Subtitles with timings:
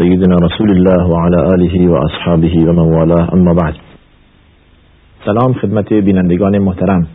[0.00, 3.34] سيدنا رسول الله وعلى آله وأصحابه ومن والاه.
[3.34, 3.74] اما بعد.
[5.24, 7.06] سلام خدمت بینندگان محترم.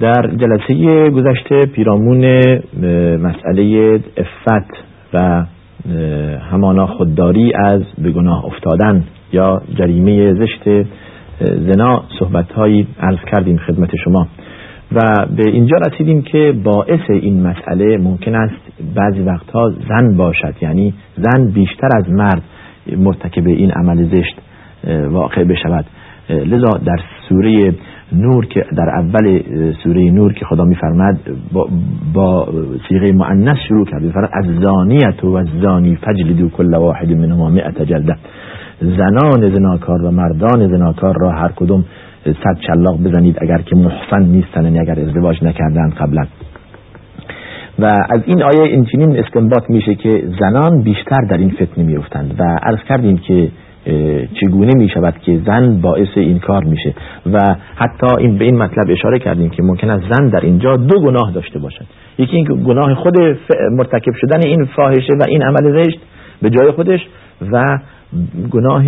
[0.00, 2.24] در جلسه گذشته پیرامون
[3.16, 4.70] مسئله افت
[5.14, 5.44] و
[6.50, 10.86] همانا خودداری از به گناه افتادن یا جریمه زشت
[11.40, 14.26] زنا صحبت هایی عرض کردیم خدمت شما.
[14.94, 18.54] و به اینجا رسیدیم که باعث این مسئله ممکن است
[18.94, 22.42] بعضی وقتها زن باشد یعنی زن بیشتر از مرد
[22.96, 24.40] مرتکب این عمل زشت
[25.10, 25.84] واقع بشود.
[26.30, 27.74] لذا در سوره
[28.12, 29.42] نور که در اول
[29.84, 31.16] سوره نور که خدا میفرماد
[31.52, 31.68] با,
[32.14, 32.48] با
[33.14, 34.02] مؤنث شروع کرد.
[34.02, 38.16] میفرماد از زانیت و زانی فجلدو کل واحد منهما مئت جلده
[38.80, 41.84] زنان زناکار و مردان زناکار را هر کدوم
[42.24, 46.26] صد چلاق بزنید اگر که محسن نیستن یعنی اگر ازدواج نکردن قبلا.
[47.78, 52.34] و از این آیه این چنین استنباط میشه که زنان بیشتر در این فتنه میفتند
[52.38, 53.48] و عرض کردیم که
[54.40, 56.94] چگونه می شود که زن باعث این کار میشه؟
[57.32, 61.00] و حتی این به این مطلب اشاره کردیم که ممکن است زن در اینجا دو
[61.00, 61.84] گناه داشته باشد.
[62.18, 63.14] یکی این گناه خود
[63.72, 65.98] مرتکب شدن این فاحشه و این عمل زشت
[66.42, 67.00] به جای خودش
[67.52, 67.78] و
[68.50, 68.84] گناه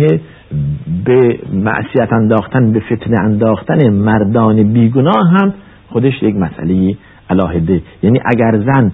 [1.05, 5.53] به معصیت انداختن به فتنه انداختن مردان بیگناه هم
[5.89, 6.95] خودش یک مسئله
[7.29, 8.91] علاهده یعنی اگر زن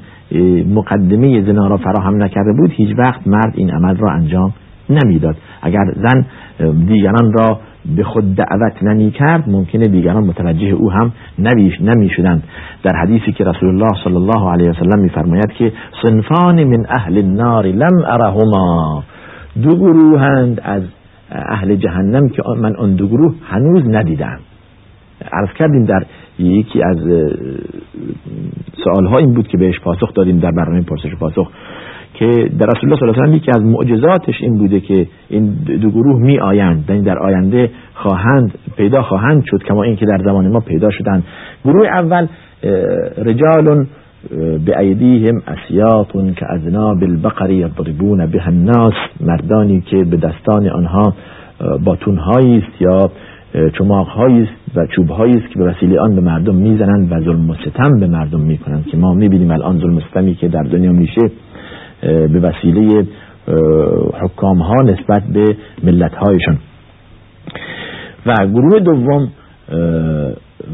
[0.73, 4.54] مقدمه زنا را فراهم نکرده بود هیچ وقت مرد این عمل را انجام
[4.90, 5.36] نمی‌داد.
[5.62, 6.26] اگر زن
[6.86, 7.60] دیگران را
[7.95, 11.12] به خود دعوت نمی کرد ممکنه دیگران متوجه او هم
[11.80, 12.44] نمی شدند
[12.84, 15.72] در حدیثی که رسول الله صلی الله علیه وسلم میفرماید که
[16.04, 19.04] صنفان من اهل النار لم ارهما.
[19.64, 20.84] دو گروهند از
[21.32, 24.40] اهل جهنم که من آن دو گروه هنوز ندیدم.
[25.32, 26.06] عرض کردیم در
[26.40, 26.98] یکی از
[28.84, 31.52] سوالها این بود که بهش پاسخ دادیم در برنامه پرسش پاسخ
[32.14, 32.28] که
[32.60, 35.90] در رسول الله صلی الله علیه و یکی از معجزاتش این بوده که این دو
[35.90, 40.60] گروه می آیند یعنی در آینده خواهند پیدا خواهند شد کما اینکه در زمان ما
[40.60, 41.24] پیدا شدند.
[41.66, 42.28] گروه اول
[43.17, 43.86] رجال
[44.65, 48.93] به ایدیهم اسیاط که ازنا بالبقر یضربون به الناس.
[49.20, 51.14] مردانی که به دستان آنها
[51.86, 53.11] باتونهایی است یا
[53.77, 57.54] چماقهایی است و چوبهایی است که به وسیله آن به مردم می‌زنند و ظلم و
[57.54, 61.21] ستم به مردم می‌کنند که ما می‌بینیم الان ظلم و ستمی که در دنیا میشه
[62.02, 63.08] به وسیله
[64.21, 66.58] حکام ها نسبت به ملت هایشان
[68.26, 69.27] و گروه دوم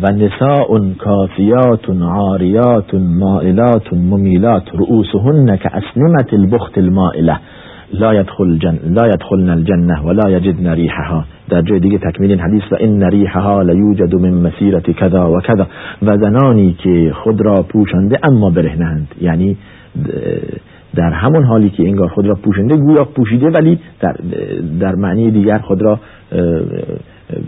[0.02, 7.40] و نساء کافیات عاریات مائلات ممیلات رؤوسهن که اسنمت البخت المائله
[7.94, 12.63] لا يدخل جن لا يدخلن الجنه ولا يجدن ريحها در جای دیگه تکمیل این حدیث
[12.72, 15.68] و این ریحها لیوجد من مسیرت کذا و کذا.
[16.02, 19.07] و زنانی که خود را پوشنده اما برهنند.
[19.22, 19.57] یعنی
[20.96, 24.16] در همون حالی که انگار خود را پوشنده گویا پوشیده ولی در,
[24.80, 26.00] در معنی دیگر خود را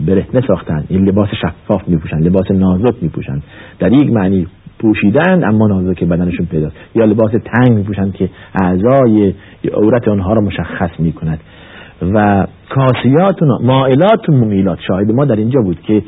[0.06, 3.42] برهنه ساختن این لباس شفاف میپوشن لباس نازک میپوشن.
[3.78, 4.46] در یک معنی
[4.78, 8.28] پوشیدن اما نازک بدنشون پیداست یا لباس تنگ میپوشن که
[8.62, 9.34] اعضای
[9.74, 11.40] عورت آنها را مشخص می‌کند.
[12.14, 14.78] و کاسیات و مائلات و ممیلات.
[14.88, 16.02] شاهد ما در اینجا بود که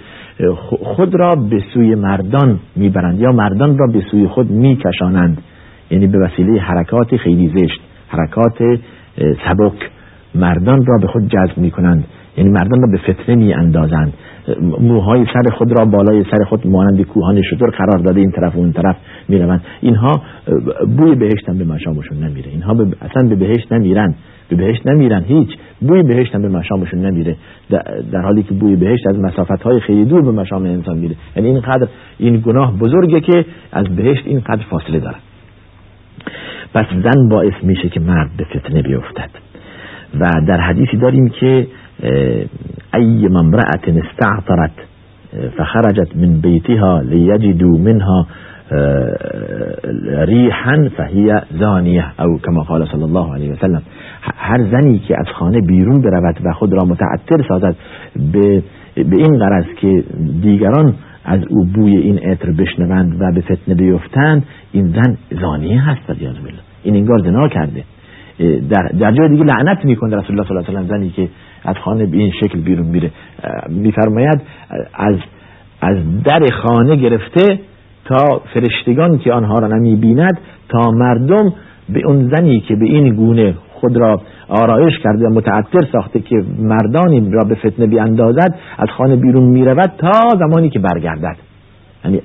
[0.83, 5.43] خود را به سوی مردان می‌برند یا مردان را به سوی خود میکشانند.
[5.91, 8.59] یعنی به وسیله حرکات خیلی زشت حرکات
[9.19, 9.91] سبک
[10.35, 12.05] مردان را به خود جذب می‌کنند.
[12.37, 14.13] یعنی مردم را به فتنه می اندازند
[14.81, 18.59] موهای سر خود را بالای سر خود مانند کوهان شطور قرار داده این طرف و
[18.59, 18.97] اون طرف
[19.29, 19.63] می‌روند.
[19.81, 20.23] اینها
[20.97, 22.51] بوی بهشت هم به مشامشون نمیره.
[22.51, 24.15] اینها اصلا به بهشت نمیرن
[24.49, 25.49] به بهشت نمیرن هیچ.
[25.81, 27.37] بوی بهشت هم به مشامشون نمیره.
[28.13, 31.15] در حالی که بوی بهشت از مسافت های خیلی دور به مشام انسان میره.
[31.37, 31.89] یعنی این قدر
[32.19, 35.17] این گناه بزرگه که از بهشت این قدر فاصله داره
[36.75, 39.31] پس زن باعث میشه که مرد به فتنه بیفتد.
[40.21, 41.67] و در حدیثی داریم که
[42.95, 44.71] ای ممرأة استعطرت
[45.57, 48.27] فخرجت من بیتها لیجدو منها
[50.25, 53.83] ریحا فهی زانیه او کما قال صلی الله علیه وسلم.
[54.23, 57.77] هر زنی که از خانه بیرون برود و خود را متعطر سازد
[58.33, 58.63] به,
[58.95, 60.05] به این غرض که
[60.43, 60.95] دیگران
[61.25, 66.03] از او بوی این عطر بشنوند و به فتنه بیفتند این زن زانیه هست
[66.83, 67.85] این انگار زنا کرده.
[68.71, 71.29] در, در جای دیگه لعنت می‌کنه رسول الله صلی الله علیه و زنی که
[71.65, 73.11] از خانه به این شکل بیرون میره.
[73.69, 74.41] میفرماید
[74.95, 75.17] از
[75.81, 77.59] از در خانه گرفته
[78.05, 80.39] تا فرشتگان که آنها را نمی‌بیند
[80.69, 81.53] تا مردم
[81.89, 87.31] به اون زنی که به این گونه خود را آرایش کرده متعطر ساخته که مردانی
[87.31, 91.37] را به فتنه بیاندازد از خانه بیرون می‌رود تا زمانی که برگردد.
[92.05, 92.23] یعنی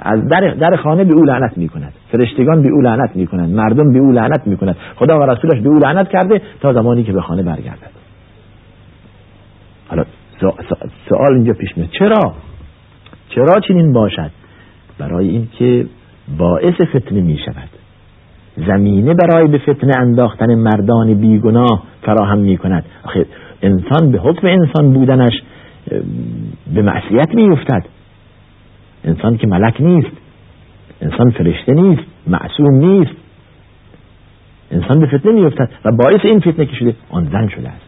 [0.00, 1.92] از در, در خانه به او لعنت می‌کند.
[2.12, 3.54] فرشتگان به او لعنت می‌کنند.
[3.54, 7.12] مردم به او لعنت می‌کنند خدا و رسولش به او لعنت کرده تا زمانی که
[7.12, 7.97] به خانه برگردد.
[9.88, 10.04] حالا
[11.08, 11.90] سوال اینجا پیش میاد.
[11.98, 12.34] چرا؟
[13.28, 14.30] چرا چنین باشد؟
[14.98, 15.86] برای اینکه
[16.38, 17.68] باعث فتنه می شود
[18.66, 23.26] زمینه برای به فتنه انداختن مردان بیگناه فراهم می کند آخه
[23.62, 25.42] انسان به حکم انسان بودنش
[26.74, 27.86] به معصیت می افتد
[29.04, 30.16] انسان که ملک نیست.
[31.00, 32.02] انسان فرشته نیست.
[32.26, 33.16] معصوم نیست.
[34.70, 37.87] انسان به فتنه می افتد و باعث این فتنه که شده آن زن شده است.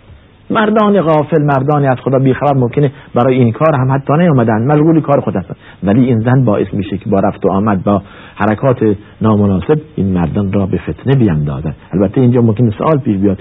[0.51, 4.67] مردان غافل مردانی از خدا بیخبر ممکنه برای این کار هم حتی نیومدن.
[4.67, 8.03] مشغول کار خود هستن ولی این زن باعث میشه که با رفت و آمد با
[8.35, 13.39] حرکات نامناسب این مردان را به فتنه بیاندازن البته اینجا ممکن سوال پیش بیاد.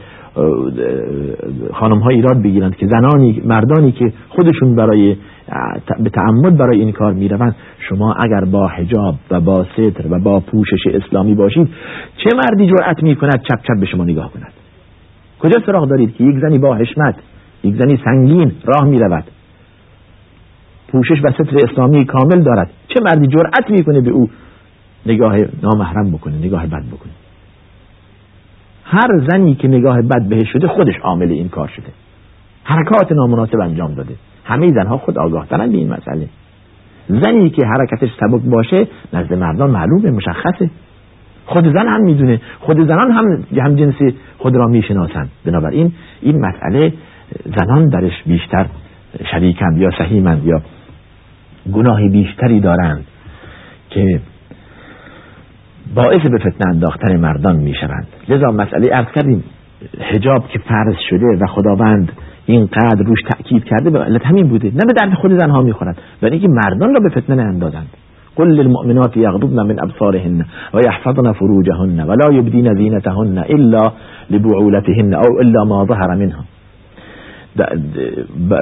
[1.73, 5.15] خانم ها ایراد بگیرند که زنانی مردانی که خودشون برای
[6.03, 7.55] به تعمد برای این کار می‌روند
[7.89, 11.69] شما اگر با حجاب و با ستر و با پوشش اسلامی باشید
[12.17, 14.58] چه مردی جرأت می‌کند چپ چپ به شما نگاه کند؟
[15.39, 17.15] کجا سراغ دارید که یک زنی با حشمت
[17.63, 19.23] یک زنی سنگین راه می رود
[20.87, 22.69] پوشش و ستر اسلامی کامل دارد.
[22.87, 24.29] چه مردی جرأت می‌کنه به او
[25.05, 27.11] نگاه نامحرم بکنه نگاه بد بکنه؟
[28.83, 31.87] هر زنی که نگاه بد بهش شده خودش عامل این کار شده.
[32.63, 34.15] حرکات نامناسب انجام داده.
[34.43, 36.27] همه زنها خود آگاه به این مسئله.
[37.07, 40.69] زنی که حرکتش سبک باشه نزد مردان معلومه مشخصه.
[41.49, 42.41] خود زن هم می‌دونه.
[42.59, 45.29] خود زنان هم هم جنسی خود را می‌شناسند.
[45.45, 45.91] بنابراین
[46.21, 46.93] این مسئله
[47.45, 48.65] زنان درش بیشتر
[49.31, 50.61] شریکند یا سهیمند یا
[51.73, 53.05] گناهی بیشتری دارند
[53.89, 54.19] که
[55.95, 58.07] باعث به فتنه انداختن مردان می‌شوند.
[58.29, 59.43] لذا مسئله ارز کردیم
[60.13, 62.11] حجاب که فرض شده و خداوند
[62.45, 64.67] اینقدر روش تأکید کرده به علت همین بوده.
[64.67, 67.87] نه به درد خود زنها می‌خورد ولی اینکه مردان را به فتنه اندازند
[68.35, 73.91] قل للمؤمنات يغضبن من أبصارهن ويحفظن فروجهن ولا يبدين زينتهن إلا
[74.29, 76.43] لبعولتهن أو إلا ما ظهر منها.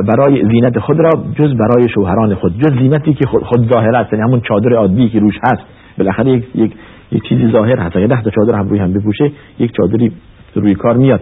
[0.08, 2.54] برای زینت خود را جز برای شوهران خود.
[2.60, 5.64] جز زینتی که خود ظاهر است یعنی همون چادر عادی که روش هست.
[5.98, 6.72] بالاخره یک, یک,
[7.12, 7.96] یک چیزی ظاهر هست.
[7.96, 10.12] اگه ده تا چادر هم روی هم بپوشه یک چادری
[10.56, 11.22] روی کار میاد.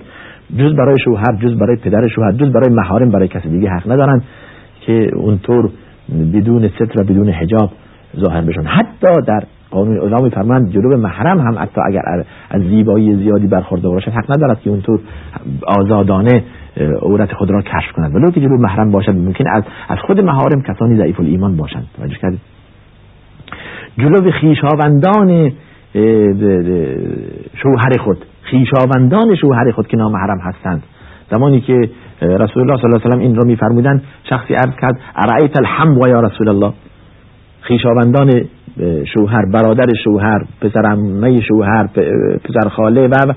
[0.58, 4.22] جز برای شوهر جز برای پدر شوهر جز برای محارم برای کسی دیگه حق ندارن
[4.82, 5.70] که اونطور
[6.34, 7.70] بدون ستر بدون حجاب
[8.20, 8.64] ظاهر بشن.
[8.64, 12.02] حتی در قانون اعلام میفرمند جلو محرم هم حتی اگر
[12.50, 15.00] از زیبایی زیادی برخورده باشد حق ندارد که اونطور
[15.68, 16.44] آزادانه
[17.02, 20.62] عورت خود را کشف کند ولو که جلو محرم باشد ممکن از از خود محارم
[20.62, 21.88] کسانی ضعیف ایمان باشند.
[21.98, 22.40] توجه کردید؟
[23.98, 25.52] جلو خیشاوندان
[27.64, 30.84] شوهر خود خیشاوندان شوهر خود که نامحرم هستند.
[31.32, 31.90] زمانی که
[32.22, 36.08] رسول الله صلی الله علیه و این را میفرمودند شخصی عرض کرد ارایت الحم و
[36.08, 36.74] یا رسول الله؟
[37.68, 38.30] خیشاوندان
[39.14, 41.88] شوهر برادر شوهر پسر عمه شوهر
[42.44, 43.34] پسر خاله و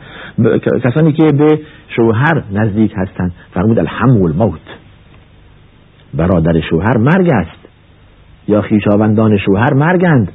[0.58, 1.60] کسانی که به
[1.96, 3.32] شوهر نزدیک هستند.
[3.54, 4.60] فرمود الحم و الموت.
[6.14, 7.69] برادر شوهر مرگ است.
[8.48, 10.32] یا خیشاوندان شوهر مرگند.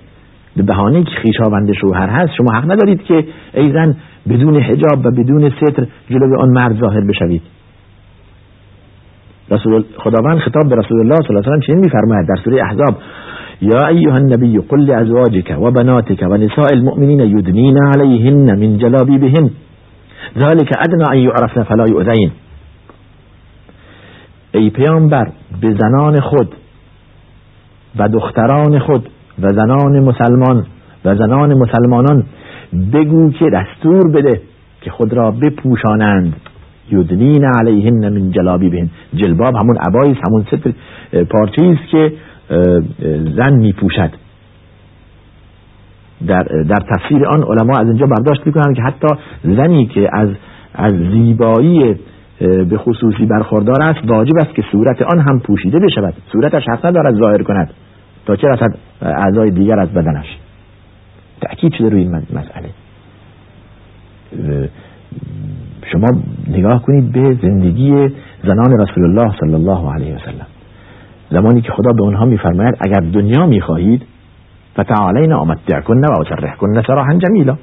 [0.56, 3.96] به بهانه که خیشاوند شوهر هست شما حق ندارید که ای زن
[4.30, 7.42] بدون حجاب و بدون ستر جلو آن مرد ظاهر بشوید.
[9.52, 12.64] رسول خداوند خطاب به رسول الله صلی الله علیه و آله چنین میفرماید در سوره
[12.64, 12.98] احزاب
[13.72, 19.50] یا ایها النبی قل لازواجك وبناتك ونساء المؤمنین يدنين عليهن من جلابيبهن.
[20.38, 22.32] ذلك ادنا ان يعرفن فلا يؤذين.
[24.56, 25.28] ای پیامبر
[25.62, 26.56] به زنان خود
[28.00, 29.10] و دختران خود
[29.42, 30.66] و زنان مسلمان
[31.06, 32.24] و زنان مسلمانان
[32.94, 34.42] بگو که دستور بده
[34.82, 36.36] که خود را بپوشانند.
[36.92, 40.72] یدنین علیهن من جلابی بهن جلباب همون عباییست همون ستر
[41.24, 42.14] پارچه که
[43.36, 44.10] زن میپوشد.
[46.28, 49.08] در, در تفسیر آن علما از اینجا برداشت می‌کنند که حتی
[49.44, 50.30] زنی که از
[50.74, 51.96] از زیبایی
[52.40, 56.14] به خصوصی برخوردار است واجب است که صورت آن هم پوشیده بشود.
[56.32, 57.70] صورتش حق ندارد ظاهر کند.
[58.26, 60.38] تا چه رسد؟ اعضای دیگر از بدنش.
[61.42, 62.70] تأکید شده روی این مسئله.
[65.92, 66.08] شما
[66.48, 68.10] نگاه کنید به زندگی
[68.44, 70.48] زنان رسول الله صلی الله علیه و سلم.
[71.34, 74.02] زمانی که خدا به اونها میفرماید اگر دنیا می‌خواهید
[74.74, 77.56] فتعالین امتعکن و اسرحکن سراحا جمیلا.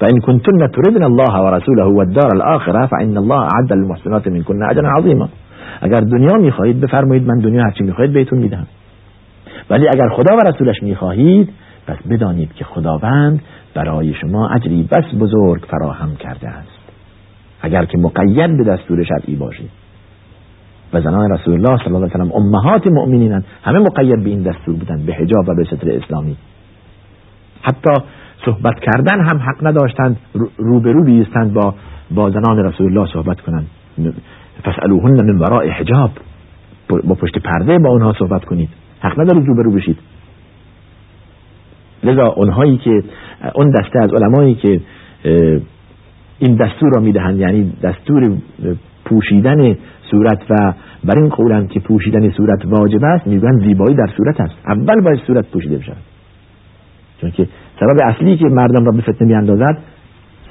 [0.00, 5.28] فإن كنتن تردن الله ورسوله والدار الآخرة فإن الله أعد للمحسنات منكن أجرا عظيما
[5.82, 8.66] اگر دنیا می‌خواهید بفرمایید من دنیا هرچی می‌خواهید بهتون میدم
[9.70, 11.48] ولی اگر خدا و رسولش می‌خواهید
[11.86, 13.42] پس بدانید که خداوند
[13.74, 16.78] برای شما اجری بس بزرگ فراهم کرده است.
[17.62, 19.70] اگر که مقید به دستور شرعی باشید.
[20.92, 23.44] و زنان رسول الله صلی الله علیه و امهات مؤمنینن.
[23.62, 26.36] همه مقید به این دستور بودن به حجاب و به ستر اسلامی.
[27.62, 27.90] حتی
[28.44, 30.16] صحبت کردن هم حق نداشتند
[30.56, 31.74] روبرو بیستند با
[32.10, 33.66] با زنان رسول الله صحبت کنند
[34.64, 36.10] فسألوهن من وراء حجاب.
[36.88, 38.68] با پشت پرده با اونها صحبت کنید.
[39.00, 39.98] حق ندارید روبرو بشید.
[42.04, 43.02] لذا اونهایی که
[43.54, 44.80] اون دسته از علمایی که
[46.38, 48.36] این دستور را می‌دهند یعنی دستور
[49.08, 49.76] پوشیدن
[50.10, 50.72] صورت و
[51.04, 54.54] بر این قولند که پوشیدن صورت واجب است میگن زیبایی در صورت است.
[54.66, 55.96] اول باید صورت پوشیده بشود.
[57.20, 57.48] چون که
[57.80, 59.78] سبب اصلی که مردم را به فتنه میاندازد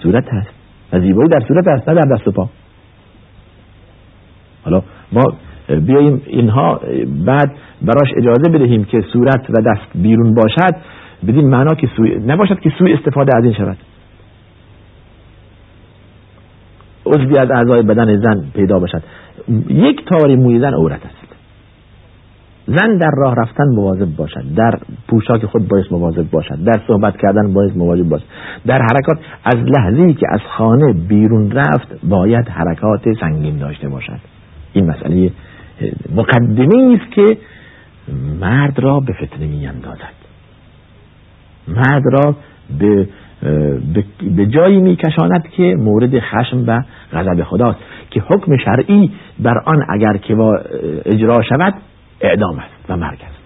[0.03, 0.49] صورت هست
[0.93, 2.49] و زیبایی در صورت است نه در دست و پا.
[4.63, 5.23] حالا ما
[5.69, 6.81] بیاییم اینها
[7.25, 10.75] بعد براش اجازه بدهیم که صورت و دست بیرون باشد
[11.27, 13.77] بدین معنا که سوی نباشد که سوی استفاده از این شود.
[17.07, 19.03] عضوی از اعضای بدن زن پیدا باشد.
[19.69, 21.27] یک تاری موی زن عورت است.
[22.67, 24.43] زن در راه رفتن مواظب باشد.
[24.55, 26.63] در پوشاک خود باید مواظب باشد.
[26.63, 28.25] در صحبت کردن باید مواظب باشد.
[28.65, 34.19] در حرکات از لحظه که از خانه بیرون رفت باید حرکات سنگین داشته باشد.
[34.73, 35.31] این مسئله
[36.15, 37.37] مقدمی است که
[38.39, 40.17] مرد را به فتنه می اندازد
[41.67, 42.35] مرد را
[42.79, 43.07] به
[44.35, 46.81] به جایی میکشاند که مورد خشم و
[47.13, 47.79] غضب خداست
[48.11, 50.37] که حکم شرعی بر آن اگر که
[51.05, 51.73] اجرا شود
[52.21, 53.37] اعدام است و مرگ است.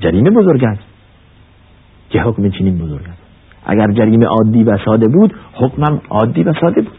[0.00, 0.82] جریمه بزرگ است
[2.10, 3.22] که حکم چنین بزرگ است.
[3.66, 6.98] اگر جریمه عادی و ساده بود حکمم عادی و ساده بود.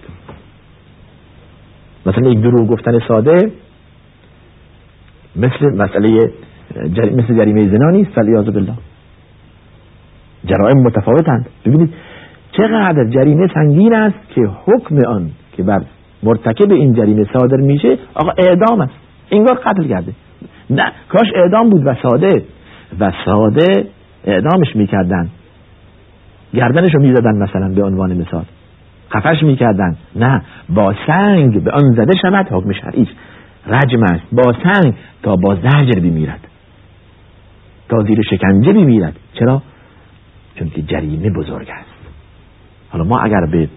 [2.06, 3.52] مثلا یک دروغ گفتن ساده
[5.36, 6.32] مثل مسئله
[6.96, 8.74] مثل جریمه زنا نیست فلیاذ بالله.
[10.46, 11.50] جرائم متفاوتند.
[11.66, 11.94] ببینید
[12.52, 15.82] چقدر جریمه سنگین است که حکم آن که بر
[16.24, 18.94] مرتکب این جریمه صادر میشه آقا اعدام است.
[19.32, 20.12] انگار قتل کرده.
[20.70, 22.44] نه کاش اعدام بود و ساده.
[23.00, 23.86] و ساده
[24.26, 25.30] اعدامش می‌کردن.
[26.54, 28.46] گردنشو می‌زدن مثلا به عنوان مثال.
[29.14, 29.96] خفش می‌کردن.
[30.16, 33.08] نه با سنگ به آن زده شود حکم شرعی
[33.68, 34.24] رجم است.
[34.32, 34.94] با سنگ
[35.24, 36.48] تا با زجر بمیرد.
[37.90, 39.16] تا زیر شکنجه بمیرد.
[39.34, 39.62] چرا؟
[40.62, 41.90] چون که جریمه بزرگ است.
[42.90, 43.68] حالا ما اگر به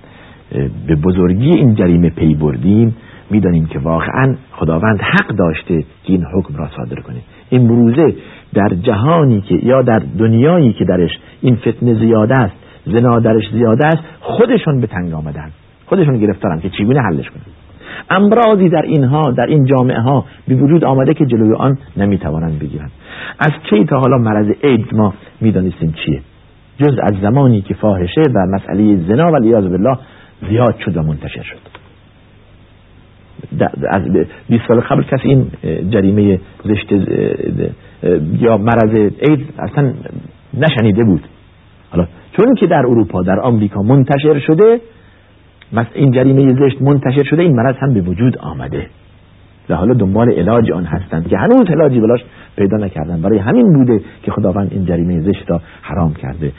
[0.87, 2.97] به بزرگی این جریمه پی بردیم
[3.31, 7.17] می‌دانیم که واقعا خداوند حق داشته که این حکم را صادر کنه.
[7.53, 8.15] امروزه
[8.55, 11.11] در جهانی که یا در دنیایی که درش
[11.41, 12.55] این فتنه زیاده است
[12.87, 15.51] زنا درش زیاده است خودشون به تنگ آمدن.
[15.87, 17.43] خودشون گرفتارن که چگونه حلش کنن.
[18.11, 22.91] امراضی در اینها در این جامعه ها به وجود آمده که جلوی آن نمی‌توانند بگیرند.
[23.39, 26.21] از کی تا حالا مرض ایدز ما می‌دانستیم چیه؟
[26.79, 29.99] جز از زمانی که فاحشه و مسئله زنا و لیاز بالله
[30.49, 31.85] زیاد شد و منتشر شد.
[33.91, 34.03] از
[34.49, 35.51] 20 سال قبل کسی این
[35.91, 36.93] جریمه زشت
[38.39, 39.93] یا مرض اید اصلا
[40.55, 41.29] نشنیده بود.
[41.91, 44.81] حالا چون که در اروپا در آمریکا منتشر شده
[45.95, 48.87] این جریمه زشت منتشر شده این مرض هم به وجود آمده.
[49.69, 52.25] و حالا دنبال علاج آن هستند که هنوز علاجی بلاش
[52.57, 53.23] پیدا نکردن.
[53.23, 56.53] برای همین بوده که خداوند این جریمه زشت را حرام کرده.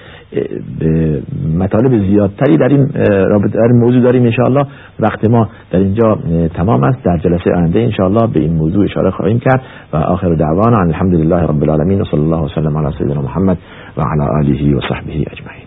[1.57, 2.89] مطالب زیادتری در این
[3.29, 4.65] رابطه در موضوع داریم انشاءالله.
[5.00, 6.19] وقت ما در اینجا
[6.53, 7.03] تمام است.
[7.03, 9.62] در جلسه آینده انشاءالله به این موضوع اشاره خواهیم کرد.
[9.93, 12.01] و آخر دعوانا الحمد لله رب العالمین.
[12.01, 13.57] و صلی الله وسلم علی سیدنا محمد
[13.97, 15.64] و علی آله و صحبه اجمعین.